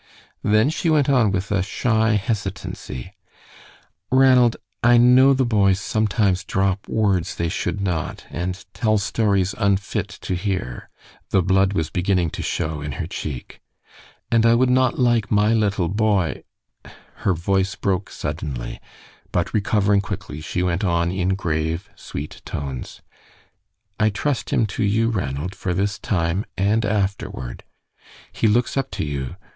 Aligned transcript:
Then 0.41 0.71
she 0.71 0.89
went 0.89 1.09
on 1.09 1.29
with 1.31 1.51
a 1.51 1.61
shy 1.61 2.13
hesitancy: 2.13 3.13
"Ranald, 4.11 4.57
I 4.81 4.97
know 4.97 5.35
the 5.35 5.45
boys 5.45 5.79
sometimes 5.79 6.43
drop 6.43 6.87
words 6.89 7.35
they 7.35 7.49
should 7.49 7.79
not 7.81 8.25
and 8.31 8.65
tell 8.73 8.97
stories 8.97 9.53
unfit 9.59 10.07
to 10.21 10.33
hear"; 10.33 10.89
the 11.29 11.43
blood 11.43 11.73
was 11.73 11.91
beginning 11.91 12.31
to 12.31 12.41
show 12.41 12.81
in 12.81 12.93
her 12.93 13.05
cheek; 13.05 13.61
"and 14.31 14.43
I 14.43 14.55
would 14.55 14.71
not 14.71 14.97
like 14.97 15.29
my 15.29 15.53
little 15.53 15.87
boy" 15.87 16.45
Her 17.17 17.35
voice 17.35 17.75
broke 17.75 18.09
suddenly, 18.09 18.79
but 19.31 19.53
recovering 19.53 20.01
quickly 20.01 20.41
she 20.41 20.63
went 20.63 20.83
on 20.83 21.11
in 21.11 21.35
grave, 21.35 21.91
sweet 21.95 22.41
tones: 22.43 23.03
"I 23.99 24.09
trust 24.09 24.49
him 24.49 24.65
to 24.65 24.83
you, 24.83 25.09
Ranald, 25.11 25.53
for 25.53 25.75
this 25.75 25.99
time 25.99 26.43
and 26.57 26.85
afterward. 26.85 27.63
He 28.31 28.47
looks 28.47 28.75
up 28.75 28.89
to 28.97 29.05
you. 29.05 29.35